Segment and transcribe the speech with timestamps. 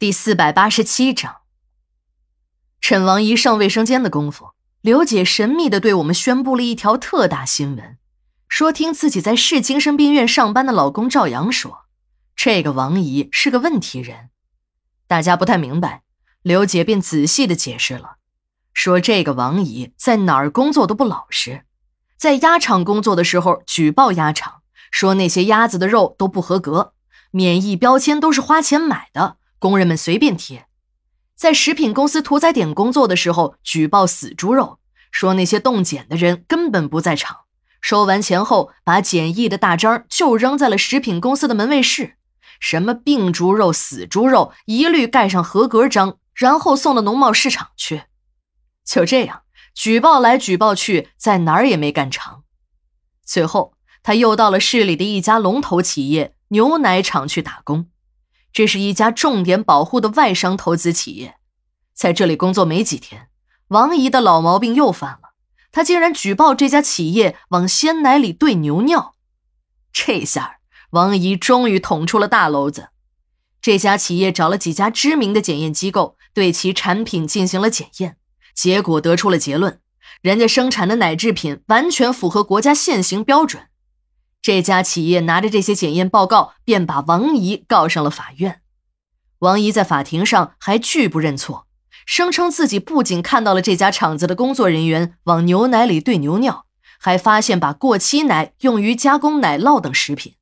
[0.00, 1.38] 第四百八十七章，
[2.80, 7.98] 趁王姨上卫生间的功夫，刘姐神秘的对我们宣布了一条特大新闻，
[8.46, 11.86] 说听自己在市精神病院上班的老公赵阳说，
[12.36, 14.30] 这个王姨是个问题人。
[15.08, 16.04] 大家不太明白，
[16.42, 18.18] 刘姐便仔细的解释了，
[18.72, 21.64] 说这个王姨在哪儿工作都不老实，
[22.16, 24.62] 在鸭场工作的时候举报鸭场，
[24.92, 26.92] 说那些鸭子的肉都不合格，
[27.32, 29.38] 免疫标签都是花钱买的。
[29.58, 30.66] 工人们随便贴，
[31.34, 34.78] 在食品公司屠宰点工作的时候举报死猪肉，
[35.10, 37.38] 说那些冻检的人根本不在场，
[37.80, 42.16] 收完钱后把检疫的大章就扔在了食品公司的门卫室，
[42.60, 48.04] 什么病猪肉、死猪肉一律盖上合格章，然后送到农贸市场去。
[48.84, 49.42] 就这样
[49.74, 52.42] 举报来举报去，在哪儿也没干成。
[53.24, 57.90] 最后他又到了市里的一家龙头企业牛奶厂去打工。
[58.52, 61.36] 这是一家重点保护的外商投资企业，
[61.94, 63.28] 在这里工作没几天，
[63.68, 65.34] 王姨的老毛病又犯了。
[65.70, 69.14] 她竟然举报这家企业往鲜奶里兑牛尿，
[69.92, 70.58] 这下
[70.90, 72.88] 王姨终于捅出了大篓子。
[73.60, 78.16] 这家企业找了几家知名的检验机构，对其产品进行了检验，
[78.54, 79.80] 结果得出了结论：
[80.22, 83.68] 人家生产的奶制品完全符合国家现行标准。
[84.48, 88.62] 这家企业拿着这些检验报告，便把王姨告上了法院。
[89.40, 91.66] 王姨在法庭上还拒不认错，
[92.06, 96.64] 声称自己不仅看到了这家厂子的工作人员往牛奶里兑牛尿，
[96.98, 100.36] 还发现把过期奶用于加工奶酪等食品，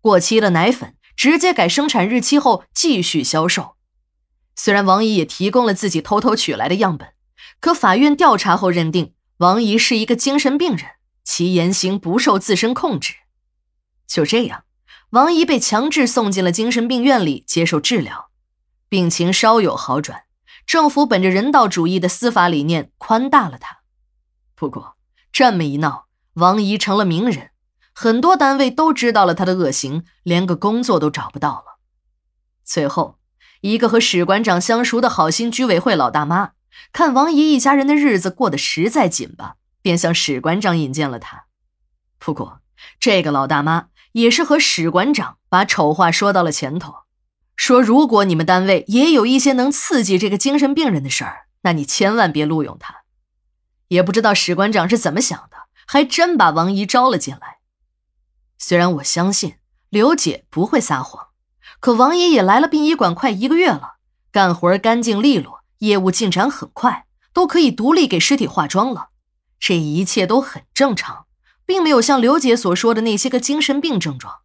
[0.00, 3.76] 过期的奶粉直接改生产日期后继续销售。
[4.56, 7.10] 虽然王姨也提供了自己偷偷取来的样本，
[7.60, 10.86] 可法院调查后认定王姨是一个精神病人。
[11.24, 13.12] 其言行不受自身控制，
[14.08, 14.64] 就这样，
[15.10, 18.30] 王姨被强制送进了精神病院里接受治疗，
[18.88, 20.24] 病情稍有好转。
[20.66, 23.78] 政府本着人道主义的司法理念宽大了她。
[24.56, 24.96] 不过
[25.30, 27.50] 这么一闹，王姨成了名人，
[27.94, 31.78] 很多单位都知道了她的恶行，连个工作都找不到了。
[32.64, 33.18] 最后，
[33.60, 36.52] 一个和史馆长相熟的好心居委会老大妈，
[36.92, 39.54] 看王姨一家人的日子过得实在紧巴。
[39.80, 41.46] 便向史馆长引荐了他，
[42.18, 42.60] 不过
[42.98, 43.86] 这个老大妈
[44.18, 46.94] 也是和史馆长把丑话说到了前头，
[47.54, 53.02] 说如果你们单位也有一些能刺激这个精神病人的事儿，那你千万别录用他。
[53.88, 57.58] 也不知道史馆长是怎么想的，还真把王姨招了进来。
[58.58, 59.54] 虽然我相信
[59.88, 61.28] 刘姐不会撒谎，
[61.78, 63.98] 可王姨也来了殡仪馆快一个月了，
[64.32, 69.10] 干活干净利落，业务进展很快，都可以独立给尸体化妆了。
[69.60, 71.26] 这一切都很正常，
[71.68, 74.38] 并没有像刘姐所说的那些个精神病症状。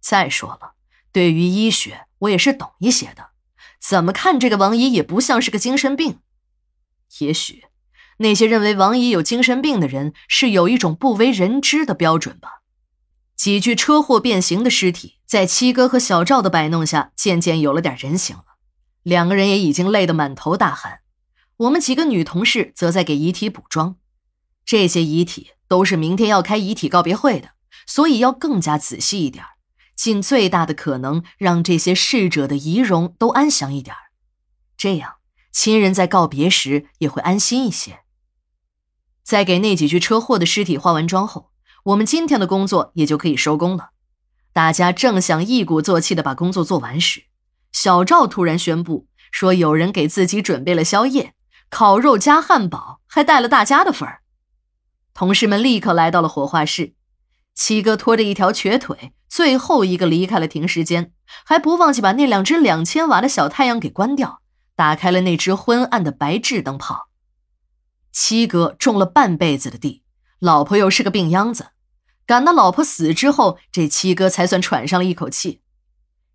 [0.00, 0.72] 再说了，
[1.12, 3.32] 对于医学，我也是懂一些的。
[3.78, 6.20] 怎么看这个王姨也不像是个精神病。
[7.18, 7.64] 也许，
[8.16, 12.62] 那些认为王姨有精神病的人是有一种不为人知的标准吧。
[13.36, 18.44] 几具车祸变形的尸体，在七哥和小赵的摆弄下，渐渐有了点人形了。
[19.02, 21.00] 两个人也已经累得满头大汗。
[21.58, 23.96] 我们几个女同事则在给遗体补妆。
[24.64, 27.50] 这些遗体都是明天要开遗体告别会的，
[27.86, 29.44] 所以要更加仔细一点，
[29.94, 33.94] 尽最大的可能让这些逝者的遗容都安详一点，
[34.76, 35.16] 这样
[35.52, 38.00] 亲人在告别时也会安心一些。
[39.22, 41.50] 在给那几具车祸的尸体化完妆后，
[41.84, 43.90] 我们今天的工作也就可以收工了。
[44.54, 47.24] 大家正想一鼓作气的把工作做完时，
[47.70, 51.34] 小赵突然宣布说有人给自己准备了宵夜，
[51.68, 54.22] 烤肉加汉堡，还带了大家的份儿。
[55.18, 56.94] 同事们立刻来到了火化室，
[57.52, 61.12] 七哥拖着一条瘸腿，最后一个离开了停尸间，
[61.44, 64.40] 还不忘记把那两只两千瓦的小太阳给关掉，
[64.76, 67.08] 打开了那只昏暗的白炽灯泡。
[68.12, 70.04] 七哥种了半辈子的地，
[70.38, 71.70] 老婆又是个病秧子，
[72.24, 75.62] 赶到老婆死之后，这七哥才算喘上了一口气。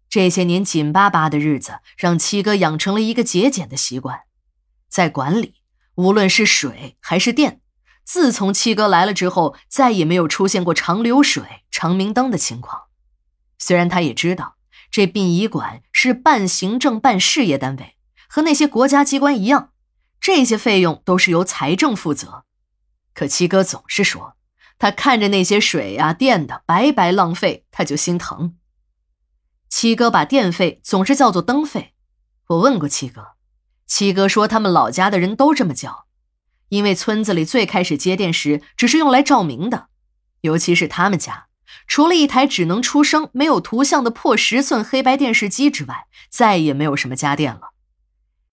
[0.10, 4.24] 这些年紧巴巴的日子，让七哥养成了一个节俭的习惯，
[4.90, 5.62] 在管理，
[5.96, 7.62] 无论是水还是电。
[8.04, 12.84] 自从七哥来了之后，再也没有出现过长流水、长明灯的情况。
[13.58, 14.58] 虽然他也知道
[14.92, 17.96] 这殡仪馆是半行政半事业单位，
[18.28, 19.72] 和那些国家机关一样，
[20.20, 22.44] 这些费用都是由财政负责。
[23.14, 24.36] 可七哥总是说，
[24.78, 28.56] 他看着那些水呀、电的白白浪费，他就心疼。
[29.70, 31.94] 七哥把电费总是叫做灯费。
[32.48, 33.30] 我问过七哥，
[33.88, 36.06] 七哥说他们老家的人都这么叫。
[36.74, 39.90] 因为村子里最开始接电时只是用来照明的，
[40.42, 41.46] 尤其是他们家
[41.86, 47.73] 除了一台只能出声没有图像的破十寸黑白电视机之外，再也没有什么家电了。